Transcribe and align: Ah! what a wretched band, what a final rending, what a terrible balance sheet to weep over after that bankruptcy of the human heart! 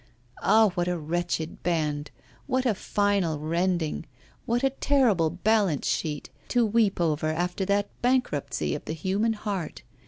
Ah! 0.41 0.69
what 0.69 0.87
a 0.87 0.97
wretched 0.97 1.61
band, 1.61 2.09
what 2.47 2.65
a 2.65 2.73
final 2.73 3.37
rending, 3.39 4.07
what 4.47 4.63
a 4.63 4.71
terrible 4.71 5.29
balance 5.29 5.85
sheet 5.87 6.31
to 6.47 6.65
weep 6.65 6.99
over 6.99 7.27
after 7.27 7.65
that 7.65 7.87
bankruptcy 8.01 8.73
of 8.73 8.85
the 8.85 8.93
human 8.93 9.33
heart! 9.33 9.83